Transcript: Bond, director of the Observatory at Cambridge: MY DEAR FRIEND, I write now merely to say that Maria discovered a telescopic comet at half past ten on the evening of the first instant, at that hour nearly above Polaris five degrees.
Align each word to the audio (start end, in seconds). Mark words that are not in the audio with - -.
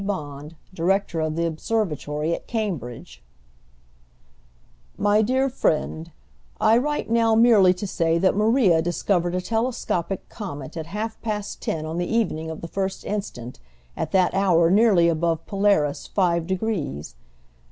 Bond, 0.03 0.55
director 0.73 1.19
of 1.19 1.35
the 1.35 1.45
Observatory 1.45 2.33
at 2.33 2.47
Cambridge: 2.47 3.23
MY 4.97 5.21
DEAR 5.21 5.47
FRIEND, 5.47 6.11
I 6.59 6.75
write 6.79 7.11
now 7.11 7.35
merely 7.35 7.71
to 7.75 7.85
say 7.85 8.17
that 8.17 8.35
Maria 8.35 8.81
discovered 8.81 9.35
a 9.35 9.41
telescopic 9.41 10.27
comet 10.27 10.75
at 10.75 10.87
half 10.87 11.21
past 11.21 11.61
ten 11.61 11.85
on 11.85 11.99
the 11.99 12.09
evening 12.11 12.49
of 12.49 12.61
the 12.61 12.67
first 12.67 13.05
instant, 13.05 13.59
at 13.95 14.09
that 14.11 14.33
hour 14.33 14.71
nearly 14.71 15.07
above 15.07 15.45
Polaris 15.45 16.07
five 16.07 16.47
degrees. 16.47 17.13